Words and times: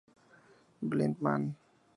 Blind 0.81 1.21
man 1.21 1.53